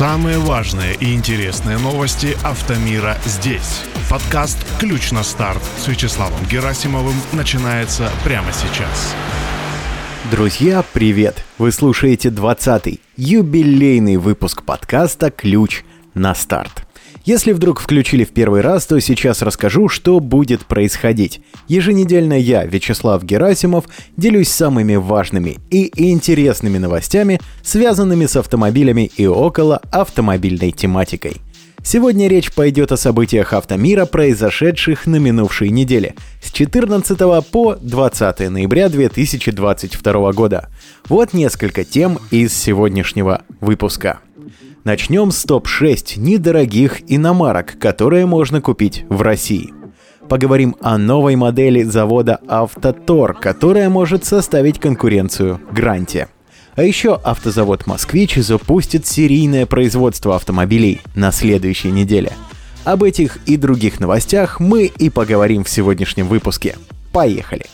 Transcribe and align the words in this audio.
Самые 0.00 0.38
важные 0.38 0.94
и 0.94 1.14
интересные 1.14 1.76
новости 1.76 2.34
автомира 2.42 3.18
здесь. 3.26 3.82
Подкаст 4.08 4.56
«Ключ 4.78 5.12
на 5.12 5.22
старт» 5.22 5.62
с 5.76 5.88
Вячеславом 5.88 6.42
Герасимовым 6.50 7.16
начинается 7.34 8.10
прямо 8.24 8.50
сейчас. 8.50 9.14
Друзья, 10.30 10.82
привет! 10.94 11.44
Вы 11.58 11.70
слушаете 11.70 12.30
20-й 12.30 12.98
юбилейный 13.18 14.16
выпуск 14.16 14.62
подкаста 14.62 15.30
«Ключ 15.30 15.82
на 16.14 16.34
старт». 16.34 16.89
Если 17.24 17.52
вдруг 17.52 17.80
включили 17.80 18.24
в 18.24 18.30
первый 18.30 18.62
раз, 18.62 18.86
то 18.86 18.98
сейчас 19.00 19.42
расскажу, 19.42 19.88
что 19.88 20.20
будет 20.20 20.64
происходить. 20.64 21.42
Еженедельно 21.68 22.32
я, 22.32 22.64
Вячеслав 22.64 23.22
Герасимов, 23.22 23.84
делюсь 24.16 24.48
самыми 24.48 24.96
важными 24.96 25.58
и 25.70 25.90
интересными 26.10 26.78
новостями, 26.78 27.40
связанными 27.62 28.26
с 28.26 28.36
автомобилями 28.36 29.10
и 29.16 29.26
около 29.26 29.82
автомобильной 29.92 30.72
тематикой. 30.72 31.36
Сегодня 31.82 32.28
речь 32.28 32.52
пойдет 32.52 32.92
о 32.92 32.96
событиях 32.96 33.52
автомира, 33.52 34.04
произошедших 34.04 35.06
на 35.06 35.16
минувшей 35.16 35.70
неделе, 35.70 36.14
с 36.42 36.52
14 36.52 37.18
по 37.50 37.76
20 37.76 38.50
ноября 38.50 38.88
2022 38.88 40.32
года. 40.32 40.68
Вот 41.08 41.32
несколько 41.32 41.84
тем 41.84 42.18
из 42.30 42.54
сегодняшнего 42.54 43.42
выпуска. 43.60 44.20
Начнем 44.84 45.30
с 45.30 45.42
топ-6 45.44 46.18
недорогих 46.18 47.00
иномарок, 47.10 47.78
которые 47.78 48.26
можно 48.26 48.60
купить 48.60 49.04
в 49.08 49.22
России. 49.22 49.72
Поговорим 50.28 50.76
о 50.80 50.96
новой 50.96 51.34
модели 51.34 51.82
завода 51.82 52.40
«Автотор», 52.46 53.34
которая 53.34 53.88
может 53.88 54.24
составить 54.24 54.78
конкуренцию 54.78 55.60
«Гранте». 55.72 56.28
А 56.76 56.82
еще 56.82 57.14
автозавод 57.14 57.86
«Москвич» 57.86 58.36
запустит 58.36 59.06
серийное 59.06 59.66
производство 59.66 60.36
автомобилей 60.36 61.00
на 61.14 61.32
следующей 61.32 61.90
неделе. 61.90 62.32
Об 62.84 63.02
этих 63.02 63.38
и 63.46 63.56
других 63.56 64.00
новостях 64.00 64.60
мы 64.60 64.86
и 64.86 65.10
поговорим 65.10 65.64
в 65.64 65.68
сегодняшнем 65.68 66.28
выпуске. 66.28 66.76
Поехали! 67.12 67.66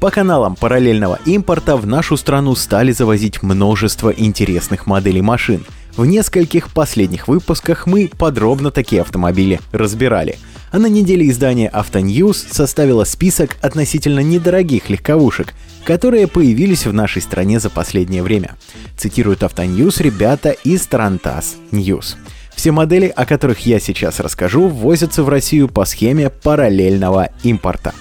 По 0.00 0.10
каналам 0.10 0.56
параллельного 0.56 1.18
импорта 1.24 1.76
в 1.76 1.86
нашу 1.86 2.16
страну 2.16 2.54
стали 2.54 2.92
завозить 2.92 3.42
множество 3.42 4.10
интересных 4.10 4.86
моделей 4.86 5.22
машин– 5.22 5.64
в 5.96 6.04
нескольких 6.04 6.68
последних 6.68 7.26
выпусках 7.26 7.86
мы 7.86 8.10
подробно 8.18 8.70
такие 8.70 9.00
автомобили 9.00 9.60
разбирали. 9.72 10.38
А 10.70 10.78
на 10.78 10.86
неделе 10.86 11.28
издания 11.28 11.68
Autonews 11.68 12.46
составило 12.50 13.04
список 13.04 13.56
относительно 13.62 14.20
недорогих 14.20 14.90
легковушек, 14.90 15.54
которые 15.84 16.26
появились 16.26 16.86
в 16.86 16.92
нашей 16.92 17.22
стране 17.22 17.60
за 17.60 17.70
последнее 17.70 18.22
время. 18.22 18.56
Цитируют 18.96 19.42
Autonews 19.42 20.00
ребята 20.00 20.50
из 20.50 20.86
Тарантас 20.86 21.56
Ньюс. 21.70 22.16
Все 22.54 22.72
модели, 22.72 23.06
о 23.06 23.26
которых 23.26 23.66
я 23.66 23.78
сейчас 23.78 24.18
расскажу, 24.18 24.66
ввозятся 24.68 25.22
в 25.22 25.28
Россию 25.28 25.68
по 25.68 25.84
схеме 25.84 26.30
параллельного 26.30 27.28
импорта. 27.42 27.92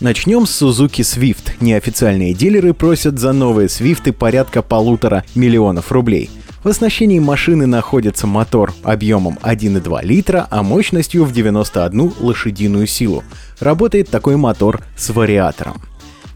Начнем 0.00 0.46
с 0.46 0.62
Suzuki 0.62 1.02
Swift. 1.02 1.52
Неофициальные 1.60 2.34
дилеры 2.34 2.74
просят 2.74 3.18
за 3.18 3.32
новые 3.32 3.68
Свифты 3.68 4.12
порядка 4.12 4.62
полутора 4.62 5.24
миллионов 5.34 5.92
рублей– 5.92 6.30
в 6.62 6.68
оснащении 6.68 7.18
машины 7.18 7.66
находится 7.66 8.26
мотор 8.26 8.74
объемом 8.82 9.38
1,2 9.42 10.04
литра, 10.04 10.46
а 10.50 10.62
мощностью 10.62 11.24
в 11.24 11.32
91 11.32 12.12
лошадиную 12.20 12.86
силу. 12.86 13.24
Работает 13.60 14.10
такой 14.10 14.36
мотор 14.36 14.82
с 14.96 15.10
вариатором. 15.10 15.80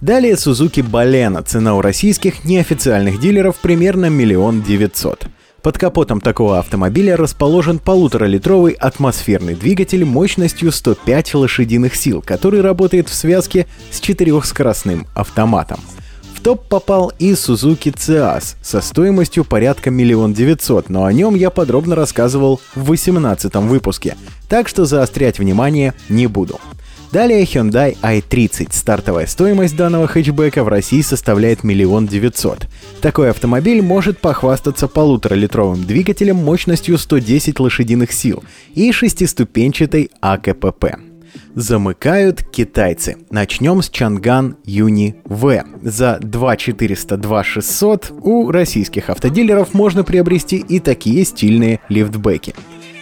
Далее 0.00 0.34
Suzuki 0.34 0.83
Balena. 0.83 1.42
Цена 1.42 1.75
у 1.75 1.80
российских 1.80 2.45
неофициальных 2.45 3.20
дилеров 3.20 3.56
примерно 3.56 4.11
миллион 4.11 4.62
девятьсот. 4.62 5.27
Под 5.62 5.78
капотом 5.78 6.20
такого 6.20 6.58
автомобиля 6.58 7.17
расположен 7.17 7.78
полуторалитровый 7.78 8.75
атмосферный 8.75 9.55
двигатель 9.55 10.05
мощностью 10.05 10.70
105 10.70 11.35
лошадиных 11.35 11.96
сил, 11.96 12.20
который 12.20 12.61
работает 12.61 13.08
в 13.08 13.14
связке 13.14 13.67
с 13.91 13.98
четырехскоростным 14.01 15.06
автоматом 15.14 15.80
топ 16.44 16.68
попал 16.68 17.10
и 17.18 17.32
Suzuki 17.32 17.94
Ciaz 17.94 18.56
со 18.60 18.82
стоимостью 18.82 19.44
порядка 19.44 19.90
миллион 19.90 20.34
девятьсот, 20.34 20.90
но 20.90 21.06
о 21.06 21.12
нем 21.12 21.34
я 21.34 21.48
подробно 21.48 21.96
рассказывал 21.96 22.60
в 22.74 22.84
18 22.84 23.55
выпуске, 23.55 24.16
так 24.46 24.68
что 24.68 24.84
заострять 24.84 25.38
внимание 25.38 25.94
не 26.10 26.27
буду. 26.27 26.60
Далее 27.12 27.44
Hyundai 27.44 27.96
i30. 28.02 28.68
Стартовая 28.72 29.27
стоимость 29.27 29.74
данного 29.74 30.06
хэтчбека 30.06 30.64
в 30.64 30.68
России 30.68 31.00
составляет 31.00 31.64
миллион 31.64 32.06
девятьсот. 32.06 32.66
Такой 33.00 33.30
автомобиль 33.30 33.80
может 33.80 34.18
похвастаться 34.18 34.86
полуторалитровым 34.86 35.84
двигателем 35.84 36.36
мощностью 36.36 36.98
110 36.98 37.58
лошадиных 37.58 38.12
сил 38.12 38.44
и 38.74 38.92
шестиступенчатой 38.92 40.11
АКПП 40.20 41.14
замыкают 41.55 42.42
китайцы. 42.42 43.17
Начнем 43.30 43.83
с 43.83 43.89
Чанган 43.89 44.56
Юни 44.64 45.17
В. 45.24 45.64
За 45.83 46.18
2400 46.20 47.17
2600 47.17 48.12
у 48.22 48.50
российских 48.50 49.11
автодилеров 49.11 49.74
можно 49.74 50.05
приобрести 50.05 50.56
и 50.56 50.80
такие 50.80 51.24
стильные 51.24 51.80
лифтбеки. 51.89 52.55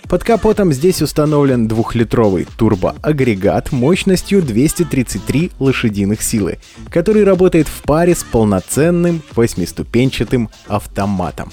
Под 0.08 0.24
капотом 0.24 0.72
здесь 0.72 1.00
установлен 1.00 1.68
двухлитровый 1.68 2.46
турбоагрегат 2.58 3.72
мощностью 3.72 4.42
233 4.42 5.52
лошадиных 5.58 6.20
силы, 6.20 6.58
который 6.90 7.24
работает 7.24 7.66
в 7.66 7.82
паре 7.82 8.14
с 8.14 8.22
полноценным 8.22 9.22
восьмиступенчатым 9.34 10.50
автоматом. 10.68 11.50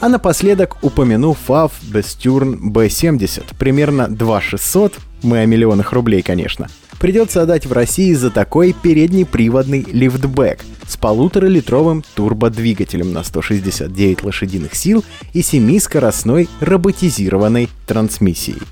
А 0.00 0.08
напоследок 0.08 0.76
упомяну 0.82 1.36
FAV 1.48 1.72
Besturn 1.92 2.60
B70, 2.70 3.42
примерно 3.58 4.06
2600 4.08 4.94
мы 5.22 5.38
о 5.38 5.46
миллионах 5.46 5.92
рублей, 5.92 6.22
конечно. 6.22 6.68
Придется 7.00 7.42
отдать 7.42 7.66
в 7.66 7.72
России 7.72 8.12
за 8.12 8.30
такой 8.30 8.72
передний 8.80 9.26
приводный 9.26 9.84
лифтбэк 9.90 10.64
с 10.86 10.96
полуторалитровым 10.96 12.04
турбодвигателем 12.14 13.12
на 13.12 13.24
169 13.24 14.22
лошадиных 14.22 14.74
сил 14.74 15.04
и 15.32 15.40
7-скоростной 15.40 16.48
роботизированной 16.60 17.68
трансмиссией. 17.86 18.62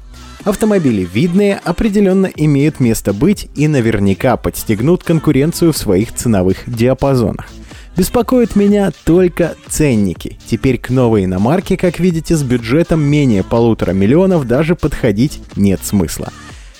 Автомобили 0.44 1.08
видные, 1.12 1.56
определенно 1.56 2.26
имеют 2.26 2.78
место 2.78 3.12
быть 3.12 3.48
и 3.56 3.66
наверняка 3.66 4.36
подстегнут 4.36 5.02
конкуренцию 5.02 5.72
в 5.72 5.76
своих 5.76 6.14
ценовых 6.14 6.58
диапазонах. 6.68 7.48
Беспокоят 7.96 8.56
меня 8.56 8.92
только 9.04 9.56
ценники. 9.68 10.38
Теперь 10.46 10.76
к 10.76 10.90
новой 10.90 11.24
иномарке, 11.24 11.78
как 11.78 11.98
видите, 11.98 12.36
с 12.36 12.42
бюджетом 12.42 13.00
менее 13.00 13.42
полутора 13.42 13.92
миллионов 13.92 14.46
даже 14.46 14.74
подходить 14.74 15.40
нет 15.56 15.80
смысла. 15.82 16.30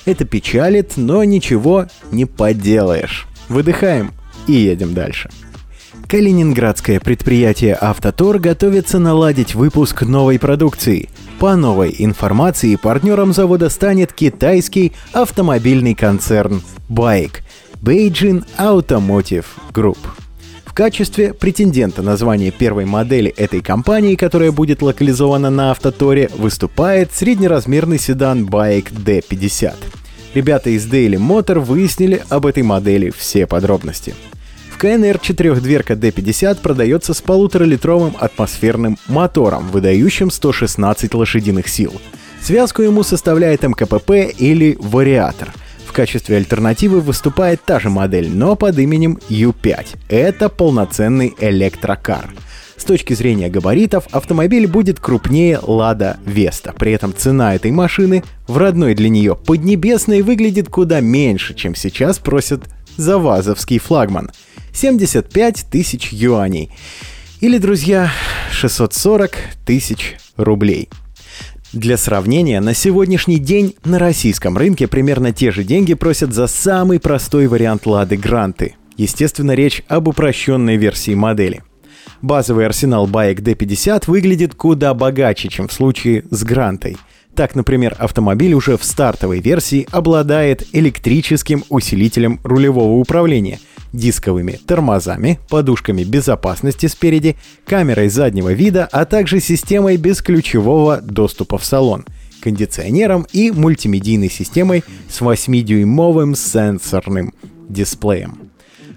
Это 0.05 0.26
печалит, 0.26 0.93
но 0.97 1.25
ничего 1.25 1.87
не 2.12 2.26
поделаешь. 2.26 3.26
Выдыхаем 3.49 4.12
и 4.47 4.53
едем 4.53 4.93
дальше. 4.93 5.31
Калининградское 6.06 7.00
предприятие 7.00 7.76
«Автотор» 7.81 8.38
готовится 8.38 8.99
наладить 8.99 9.55
выпуск 9.55 10.03
новой 10.03 10.38
продукции. 10.38 11.09
По 11.41 11.56
новой 11.56 11.97
информации 11.99 12.76
партнером 12.76 13.32
завода 13.32 13.71
станет 13.71 14.12
китайский 14.12 14.93
автомобильный 15.12 15.94
концерн 15.94 16.62
«Байк»– 16.88 17.43
Beijing 17.82 18.44
Automotive 18.59 19.47
Group 19.72 19.99
качестве 20.76 21.32
претендента 21.32 22.03
на 22.03 22.19
звание 22.19 22.50
первой 22.50 22.84
модели 22.84 23.31
этой 23.31 23.62
компании, 23.62 24.14
которая 24.14 24.53
будет 24.53 24.82
локализована 24.82 25.48
на 25.48 25.70
Автоторе, 25.70 26.28
выступает 26.37 27.14
среднеразмерный 27.14 27.98
седан 27.98 28.44
Bike 28.44 28.92
D50. 28.92 29.72
Ребята 30.34 30.69
из 30.69 30.87
Daily 30.87 31.16
Motor 31.16 31.60
выяснили 31.60 32.22
об 32.28 32.44
этой 32.44 32.62
модели 32.62 33.10
все 33.16 33.47
подробности. 33.47 34.14
В 34.70 34.76
КНР 34.76 35.19
четырехдверка 35.19 35.94
D50 35.94 36.60
продается 36.60 37.14
с 37.14 37.22
полуторалитровым 37.22 38.14
атмосферным 38.20 38.99
мотором, 39.08 39.70
выдающим 39.70 40.31
116 40.31 41.14
лошадиных 41.14 41.69
сил. 41.69 41.94
Связку 42.43 42.82
ему 42.82 43.02
составляет 43.02 43.62
МКПП 43.62 44.31
или 44.37 44.76
вариатор– 44.79 45.55
качестве 45.96 46.37
альтернативы 46.37 47.00
выступает 47.00 47.64
та 47.64 47.81
же 47.81 47.88
модель, 47.88 48.28
но 48.28 48.54
под 48.54 48.78
именем 48.78 49.19
U5. 49.31 49.96
Это 50.10 50.50
полноценный 50.50 51.34
электрокар. 51.40 52.34
С 52.76 52.84
точки 52.84 53.14
зрения 53.14 53.48
габаритов, 53.48 54.06
автомобиль 54.12 54.66
будет 54.66 55.00
крупнее 55.00 55.58
Lada 55.58 56.19
Vesta. 56.26 56.75
При 56.78 56.93
этом 56.93 57.14
цена 57.16 57.54
этой 57.54 57.70
машины 57.70 58.25
в 58.46 58.58
родной 58.58 58.94
для 58.94 59.08
нее 59.08 59.37
Поднебесной 59.37 60.20
выглядит 60.20 60.69
куда 60.69 61.00
меньше, 61.00 61.54
чем 61.54 61.75
сейчас 61.75 62.19
просят 62.19 62.64
за 62.98 63.16
вазовский 63.16 63.78
флагман. 63.78 64.31
75 64.75 65.64
тысяч 65.70 66.12
юаней. 66.12 66.70
Или, 67.40 67.56
друзья, 67.56 68.10
640 68.52 69.38
тысяч 69.64 70.16
рублей. 70.37 70.90
Для 71.76 71.99
сравнения, 71.99 72.61
на 72.61 72.73
сегодняшний 72.73 73.38
день 73.38 73.75
на 73.84 73.99
российском 73.99 74.56
рынке 74.56 74.88
примерно 74.88 75.34
те 75.34 75.50
же 75.50 75.62
деньги 75.62 75.93
просят 75.93 76.32
за 76.32 76.46
самый 76.46 76.99
простой 76.99 77.49
вариант 77.49 77.84
Лады 77.84 78.17
Гранты. 78.17 78.76
Естественно, 78.96 79.52
речь 79.52 79.82
об 79.87 80.08
упрощенной 80.08 80.78
версии 80.78 81.14
модели. 81.14 81.62
Базовый 82.23 82.64
арсенал 82.64 83.06
баек 83.06 83.40
D50 83.40 84.05
выглядит 84.06 84.55
куда 84.55 84.94
богаче, 84.94 85.50
чем 85.50 85.69
в 85.69 85.73
случае 85.75 86.25
с 86.31 86.44
Грантой. 86.44 86.96
Так, 87.34 87.55
например, 87.55 87.94
автомобиль 87.99 88.55
уже 88.55 88.79
в 88.79 88.82
стартовой 88.82 89.40
версии 89.40 89.87
обладает 89.90 90.67
электрическим 90.72 91.62
усилителем 91.69 92.40
рулевого 92.43 92.99
управления, 92.99 93.58
дисковыми 93.96 94.58
тормозами, 94.66 95.38
подушками 95.48 96.04
безопасности 96.04 96.87
спереди, 96.87 97.37
камерой 97.64 98.08
заднего 98.08 98.52
вида, 98.52 98.88
а 98.93 99.04
также 99.04 99.40
системой 99.40 99.96
бесключевого 99.96 101.00
доступа 101.00 101.58
в 101.58 101.64
салон, 101.64 102.04
кондиционером 102.40 103.26
и 103.32 103.50
мультимедийной 103.50 104.31
системой 104.31 104.84
с 105.08 105.20
8-дюймовым 105.20 106.37
сенсорным 106.37 107.34
дисплеем. 107.69 108.50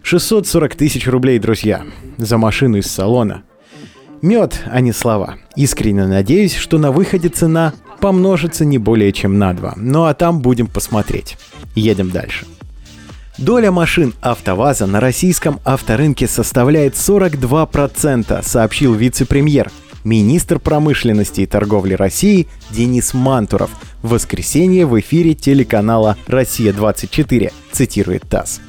640 0.04 0.76
тысяч 0.76 1.08
рублей, 1.08 1.40
друзья, 1.40 1.84
за 2.18 2.38
машину 2.38 2.78
из 2.78 2.88
салона. 2.88 3.44
Мед, 4.22 4.62
а 4.66 4.82
не 4.82 4.92
слова. 4.92 5.38
Искренне 5.56 6.06
надеюсь, 6.06 6.56
что 6.56 6.78
на 6.78 6.92
выходе 6.92 7.30
цена 7.30 7.74
помножится 8.02 8.66
не 8.66 8.78
более 8.78 9.12
чем 9.14 9.38
на 9.38 9.54
2. 9.54 9.74
Ну 9.78 10.06
а 10.06 10.14
там 10.14 10.42
будем 10.42 10.68
посмотреть. 10.68 11.38
Едем 11.76 12.12
дальше. 12.12 12.46
Доля 13.40 13.72
машин 13.72 14.14
АвтоВАЗа 14.20 14.86
на 14.86 15.00
российском 15.00 15.62
авторынке 15.64 16.28
составляет 16.28 16.96
42%, 16.96 18.44
сообщил 18.44 18.94
вице-премьер, 18.94 19.72
министр 20.04 20.60
промышленности 20.60 21.42
и 21.42 21.46
торговли 21.46 21.94
России 21.94 22.48
Денис 22.70 23.14
Мантуров 23.14 23.70
в 24.02 24.10
воскресенье 24.10 24.86
в 24.86 25.00
эфире 25.00 25.36
телеканала 25.36 26.18
«Россия-24», 26.28 27.54
цитирует 27.72 28.24
ТАСС. 28.24 28.60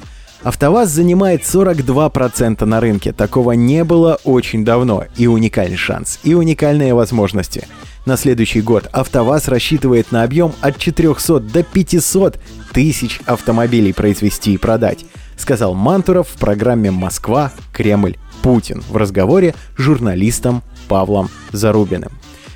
АвтоВАЗ 0.43 0.89
занимает 0.89 1.41
42% 1.41 2.63
на 2.63 2.79
рынке. 2.79 3.11
Такого 3.11 3.51
не 3.51 3.83
было 3.83 4.19
очень 4.23 4.63
давно. 4.63 5.03
И 5.17 5.27
уникальный 5.27 5.77
шанс, 5.77 6.19
и 6.23 6.33
уникальные 6.33 6.93
возможности. 6.93 7.67
На 8.05 8.17
следующий 8.17 8.61
год 8.61 8.89
АвтоВАЗ 8.91 9.47
рассчитывает 9.47 10.11
на 10.11 10.23
объем 10.23 10.53
от 10.61 10.77
400 10.77 11.39
до 11.39 11.63
500 11.63 12.39
тысяч 12.73 13.19
автомобилей 13.25 13.93
произвести 13.93 14.53
и 14.53 14.57
продать, 14.57 15.05
сказал 15.37 15.75
Мантуров 15.75 16.27
в 16.29 16.39
программе 16.39 16.89
«Москва. 16.89 17.51
Кремль. 17.71 18.17
Путин» 18.41 18.81
в 18.89 18.97
разговоре 18.97 19.53
с 19.77 19.81
журналистом 19.81 20.63
Павлом 20.87 21.29
Зарубиным. 21.51 22.11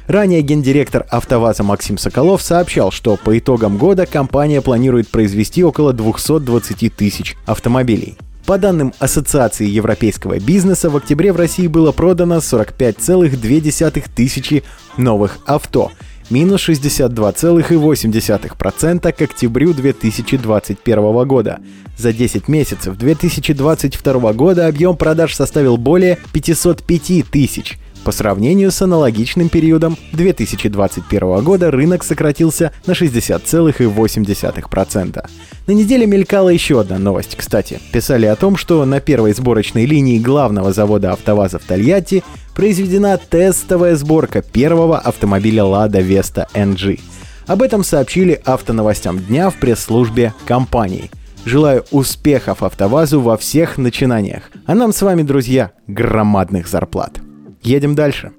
Ранее 0.08 0.42
гендиректор 0.42 1.06
АвтоВАЗа 1.10 1.64
Максим 1.64 2.00
Соколов 2.00 2.42
сообщал, 2.42 2.92
что 2.92 3.16
по 3.16 3.38
итогам 3.38 3.78
года 3.78 4.06
компания 4.08 4.62
планирует 4.62 5.10
произвести 5.10 5.64
около 5.64 5.94
220 5.94 6.96
тысяч 6.96 7.36
автомобилей. 7.46 8.18
По 8.46 8.58
данным 8.60 8.94
Ассоциации 9.00 9.66
европейского 9.66 10.40
бизнеса, 10.40 10.92
в 10.92 10.96
октябре 10.96 11.34
в 11.34 11.38
России 11.38 11.66
было 11.66 11.92
продано 11.92 12.38
45,2 12.38 14.04
тысячи 14.16 14.64
новых 14.98 15.40
авто, 15.48 15.92
минус 16.30 16.70
62,8% 16.70 19.12
к 19.12 19.22
октябрю 19.22 19.74
2021 19.74 21.28
года. 21.28 21.60
За 21.98 22.14
10 22.14 22.48
месяцев 22.48 22.96
2022 22.98 24.34
года 24.34 24.68
объем 24.68 24.96
продаж 24.96 25.34
составил 25.34 25.78
более 25.78 26.20
505 26.32 27.26
тысяч– 27.32 27.80
по 28.06 28.12
сравнению 28.12 28.72
с 28.72 28.82
аналогичным 28.84 29.50
периодом 29.50 29.98
2021 30.14 31.44
года 31.44 31.72
рынок 31.72 32.04
сократился 32.04 32.72
на 32.86 32.92
60,8%. 32.92 35.30
На 35.66 35.72
неделе 35.72 36.06
мелькала 36.06 36.50
еще 36.50 36.82
одна 36.82 37.00
новость, 37.00 37.36
кстати. 37.36 37.80
Писали 37.92 38.28
о 38.28 38.36
том, 38.36 38.58
что 38.58 38.86
на 38.86 39.00
первой 39.00 39.34
сборочной 39.34 39.88
линии 39.88 40.20
главного 40.20 40.72
завода 40.72 41.14
АвтоВАЗа 41.14 41.58
в 41.58 41.64
Тольятти 41.64 42.24
произведена 42.54 43.18
тестовая 43.18 43.96
сборка 43.96 44.44
первого 44.44 45.00
автомобиля 45.00 45.64
Lada 45.64 46.08
Vesta 46.08 46.46
NG. 46.54 47.00
Об 47.48 47.64
этом 47.64 47.84
сообщили 47.84 48.40
автоновостям 48.46 49.18
дня 49.18 49.50
в 49.50 49.56
пресс-службе 49.56 50.36
компании. 50.46 51.10
Желаю 51.44 51.84
успехов 51.90 52.62
АвтоВАЗу 52.62 53.20
во 53.20 53.36
всех 53.36 53.80
начинаниях. 53.80 54.52
А 54.68 54.76
нам 54.76 54.94
с 54.94 55.02
вами, 55.02 55.24
друзья, 55.24 55.72
громадных 55.88 56.68
зарплат. 56.68 57.25
Едем 57.66 57.96
дальше. 57.96 58.32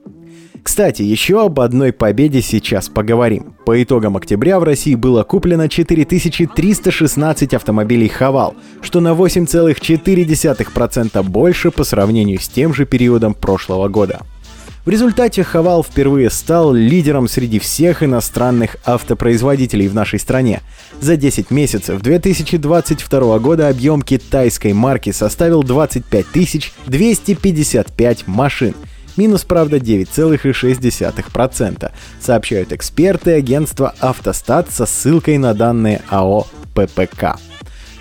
Кстати, 0.62 1.02
еще 1.02 1.44
об 1.44 1.60
одной 1.60 1.92
победе 1.92 2.40
сейчас 2.42 2.88
поговорим. 2.88 3.54
По 3.66 3.82
итогам 3.82 4.16
октября 4.16 4.60
в 4.60 4.62
России 4.62 4.94
было 4.94 5.24
куплено 5.24 5.68
4316 5.68 7.54
автомобилей 7.54 8.08
«Хавал», 8.08 8.54
что 8.82 9.00
на 9.00 9.14
8,4% 9.14 11.22
больше 11.24 11.70
по 11.70 11.84
сравнению 11.84 12.40
с 12.40 12.48
тем 12.48 12.72
же 12.72 12.86
периодом 12.86 13.34
прошлого 13.34 13.88
года. 13.88 14.20
В 14.84 14.90
результате 14.90 15.42
«Хавал» 15.42 15.82
впервые 15.82 16.30
стал 16.30 16.72
лидером 16.72 17.26
среди 17.26 17.58
всех 17.58 18.04
иностранных 18.04 18.76
автопроизводителей 18.84 19.88
в 19.88 19.94
нашей 19.94 20.20
стране. 20.20 20.60
За 21.00 21.16
10 21.16 21.50
месяцев 21.50 22.00
2022 22.00 23.38
года 23.40 23.68
объем 23.68 24.02
китайской 24.02 24.72
марки 24.72 25.10
составил 25.10 25.64
25 25.64 26.26
255 26.86 28.28
машин– 28.28 28.76
Минус, 29.16 29.44
правда, 29.44 29.78
9,6%, 29.78 31.90
сообщают 32.20 32.72
эксперты 32.72 33.32
агентства 33.32 33.94
«Автостат» 34.00 34.70
со 34.70 34.86
ссылкой 34.86 35.38
на 35.38 35.54
данные 35.54 36.02
АО 36.08 36.46
«ППК». 36.74 37.36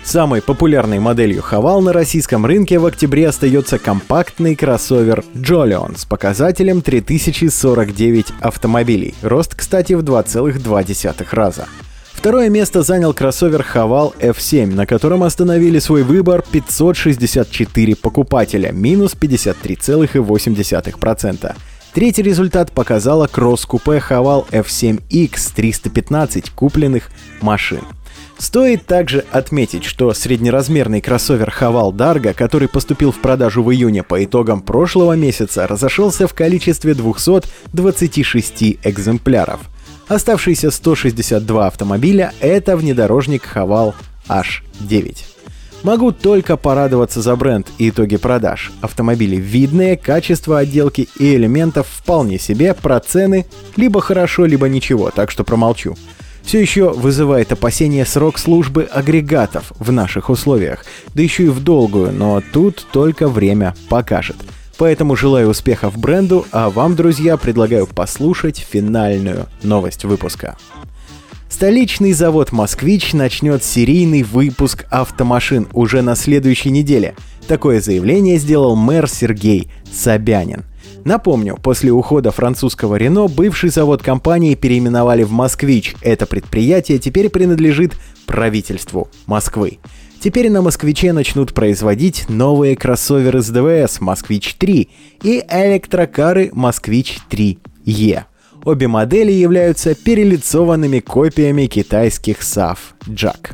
Самой 0.04 0.40
популярной 0.40 1.00
моделью 1.00 1.42
Хавал 1.42 1.80
на 1.80 1.92
российском 1.92 2.46
рынке 2.46 2.78
в 2.78 2.86
октябре 2.86 3.28
остается 3.28 3.80
компактный 3.80 4.54
кроссовер 4.54 5.24
Jolion 5.34 5.98
с 5.98 6.04
показателем 6.04 6.80
3049 6.80 8.26
автомобилей. 8.40 9.16
Рост, 9.22 9.56
кстати, 9.56 9.94
в 9.94 10.04
2,2 10.04 11.26
раза. 11.32 11.66
Второе 12.16 12.48
место 12.48 12.82
занял 12.82 13.14
кроссовер 13.14 13.64
Haval 13.72 14.12
F7, 14.18 14.74
на 14.74 14.86
котором 14.86 15.22
остановили 15.22 15.78
свой 15.78 16.02
выбор 16.02 16.44
564 16.50 17.94
покупателя, 17.94 18.72
минус 18.72 19.14
53,8%. 19.14 21.54
Третий 21.92 22.22
результат 22.22 22.72
показала 22.72 23.28
кросс-купе 23.28 24.02
Haval 24.10 24.44
F7X 24.50 25.52
315 25.54 26.50
купленных 26.50 27.10
машин. 27.40 27.82
Стоит 28.38 28.86
также 28.86 29.24
отметить, 29.30 29.84
что 29.84 30.12
среднеразмерный 30.12 31.00
кроссовер 31.00 31.54
Haval 31.60 31.92
Dargo, 31.92 32.34
который 32.34 32.68
поступил 32.68 33.12
в 33.12 33.20
продажу 33.20 33.62
в 33.62 33.72
июне 33.72 34.02
по 34.02 34.24
итогам 34.24 34.62
прошлого 34.62 35.12
месяца, 35.12 35.64
разошелся 35.66 36.26
в 36.26 36.34
количестве 36.34 36.94
226 36.94 38.78
экземпляров– 38.82 39.60
Оставшиеся 40.08 40.70
162 40.70 41.66
автомобиля— 41.66 42.32
это 42.40 42.76
внедорожник 42.76 43.42
Haval 43.52 43.94
H9. 44.28 45.16
Могу 45.82 46.12
только 46.12 46.56
порадоваться 46.56 47.20
за 47.22 47.34
бренд 47.34 47.68
и 47.78 47.90
итоги 47.90 48.16
продаж. 48.16 48.72
Автомобили 48.80 49.36
видные, 49.36 49.96
качество 49.96 50.58
отделки 50.58 51.08
и 51.18 51.34
элементов 51.34 51.88
вполне 51.88 52.38
себе, 52.38 52.72
про 52.72 53.00
цены 53.00 53.46
либо 53.76 54.00
хорошо, 54.00 54.46
либо 54.46 54.68
ничего, 54.68 55.10
так 55.10 55.30
что 55.30 55.42
промолчу. 55.42 55.96
Все 56.42 56.60
еще 56.60 56.92
вызывает 56.92 57.50
опасение 57.50 58.06
срок 58.06 58.38
службы 58.38 58.84
агрегатов 58.84 59.72
в 59.80 59.90
наших 59.90 60.30
условиях, 60.30 60.84
да 61.14 61.22
еще 61.22 61.46
и 61.46 61.48
в 61.48 61.62
долгую, 61.62 62.12
но 62.12 62.40
тут 62.52 62.86
только 62.92 63.28
время 63.28 63.74
покажет. 63.88 64.36
Поэтому 64.78 65.16
желаю 65.16 65.48
успехов 65.48 65.96
бренду, 65.96 66.46
а 66.52 66.68
вам, 66.68 66.96
друзья, 66.96 67.36
предлагаю 67.36 67.86
послушать 67.86 68.58
финальную 68.58 69.46
новость 69.62 70.04
выпуска. 70.04 70.56
Столичный 71.48 72.12
завод 72.12 72.52
«Москвич» 72.52 73.14
начнет 73.14 73.64
серийный 73.64 74.22
выпуск 74.22 74.84
автомашин 74.90 75.68
уже 75.72 76.02
на 76.02 76.14
следующей 76.14 76.70
неделе. 76.70 77.14
Такое 77.48 77.80
заявление 77.80 78.36
сделал 78.36 78.76
мэр 78.76 79.08
Сергей 79.08 79.70
Собянин. 79.90 80.64
Напомню, 81.04 81.56
после 81.56 81.92
ухода 81.92 82.32
французского 82.32 82.96
Рено 82.96 83.28
бывший 83.28 83.70
завод 83.70 84.02
компании 84.02 84.56
переименовали 84.56 85.22
в 85.22 85.30
«Москвич». 85.30 85.94
Это 86.02 86.26
предприятие 86.26 86.98
теперь 86.98 87.30
принадлежит 87.30 87.94
правительству 88.26 89.08
Москвы. 89.26 89.78
Теперь 90.20 90.50
на 90.50 90.62
«Москвиче» 90.62 91.12
начнут 91.12 91.52
производить 91.52 92.28
новые 92.28 92.74
кроссоверы 92.74 93.42
с 93.42 93.48
ДВС 93.48 94.00
«Москвич-3» 94.00 94.88
и 95.22 95.44
электрокары 95.48 96.50
«Москвич-3Е». 96.52 98.24
Обе 98.64 98.88
модели 98.88 99.30
являются 99.30 99.94
перелицованными 99.94 101.00
копиями 101.00 101.66
китайских 101.66 102.40
SAF 102.40 102.78
Jack. 103.06 103.52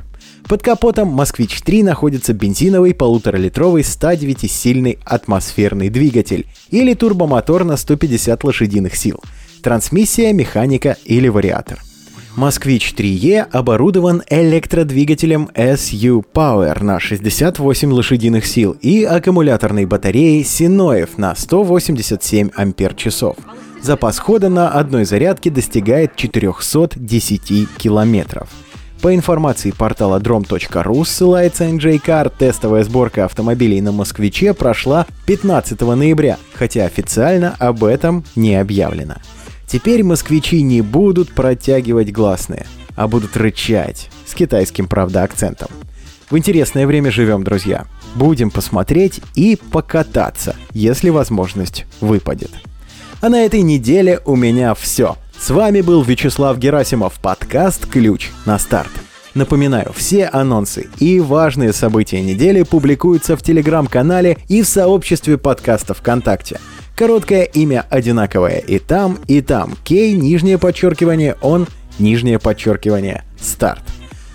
Под 0.49 0.63
капотом 0.63 1.09
«Москвич-3» 1.09 1.85
находится 1.85 2.33
бензиновый 2.33 2.95
полуторалитровый 2.95 3.83
109-сильный 3.83 4.99
атмосферный 5.05 5.91
двигатель 5.91 6.47
или 6.71 6.95
турбомотор 6.95 7.65
на 7.65 7.77
150 7.77 8.45
лошадиных 8.45 8.97
сил, 8.97 9.21
трансмиссия, 9.63 10.33
механика 10.33 10.97
или 11.05 11.29
вариатор– 11.29 11.81
Москвич 12.37 12.95
3E 12.97 13.41
оборудован 13.41 14.23
электродвигателем 14.31 15.51
SU 15.55 16.25
Power 16.33 16.83
на 16.83 16.99
68 16.99 17.93
лошадиных 17.93 18.47
сил 18.47 18.75
и 18.81 19.05
аккумуляторной 19.05 19.85
батареей 19.85 20.43
Синоев 20.43 21.19
на 21.19 21.35
187 21.35 22.49
ампер-часов. 22.57 23.37
Запас 23.83 24.19
хода 24.19 24.49
на 24.49 24.71
одной 24.71 25.05
зарядке 25.05 25.51
достигает 25.51 26.17
410 26.17 27.69
километров. 27.77 28.49
По 29.03 29.15
информации 29.15 29.71
портала 29.71 30.19
drom.ru 30.19 31.05
ссылается 31.05 31.65
NJ 31.65 32.01
Car, 32.03 32.33
тестовая 32.37 32.85
сборка 32.85 33.27
автомобилей 33.27 33.83
на 33.83 33.93
«Москвиче» 33.93 34.55
прошла 34.55 35.07
15 35.27 35.81
ноября, 35.81 36.39
хотя 36.55 36.87
официально 36.87 37.55
об 37.59 37.85
этом 37.85 38.25
не 38.37 38.55
объявлено. 38.55 39.17
Теперь 39.73 40.03
москвичи 40.03 40.61
не 40.61 40.83
будут 40.83 41.33
протягивать 41.33 42.13
гласные, 42.13 42.67
а 42.95 43.09
будут 43.09 43.39
рычать, 43.39 44.11
с 44.27 44.35
китайским, 44.35 44.87
правда, 44.87 45.23
акцентом. 45.23 45.71
В 46.29 46.37
интересное 46.37 46.87
время 46.87 47.11
живем, 47.11 47.43
друзья. 47.43 47.87
Будем 48.15 48.51
посмотреть 48.51 49.23
и 49.35 49.57
покататься, 49.57 50.57
если 50.75 51.09
возможность 51.09 51.87
выпадет. 52.03 52.51
А 53.23 53.31
на 53.31 53.47
этой 53.47 53.63
неделе 53.63 54.21
у 54.27 54.37
меня 54.37 54.75
все. 54.75 55.17
С 55.39 55.49
вами 55.49 55.81
был 55.81 56.03
Вячеслав 56.03 56.59
Герасимов, 56.59 57.15
подкаст 57.15 57.87
«Ключ 57.87 58.29
на 58.45 58.59
старт». 58.59 58.93
Напоминаю, 59.33 59.95
все 59.97 60.27
анонсы 60.27 60.91
и 60.99 61.19
важные 61.19 61.73
события 61.73 62.21
недели 62.21 62.63
публикуются 62.63 63.39
в 63.39 63.43
телеграм-канале 63.43 64.37
и 64.49 64.61
в 64.61 64.67
сообществе 64.67 65.39
подкаста 65.39 65.95
ВКонтакте. 65.95 66.61
Короткое 66.97 67.45
имя 67.45 67.87
одинаковое 67.89 68.59
и 68.59 68.79
там, 68.79 69.19
и 69.27 69.41
там. 69.41 69.77
Кей, 69.85 70.15
нижнее 70.15 70.59
подчеркивание, 70.59 71.37
он, 71.41 71.67
нижнее 71.99 72.39
подчеркивание, 72.39 73.25
старт. 73.41 73.83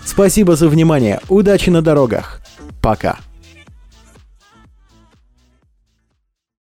Спасибо 0.04 0.56
за 0.56 0.68
внимание, 0.68 1.20
удачи 1.28 1.70
на 1.70 1.82
дорогах. 1.82 2.40
Пока. 2.80 3.18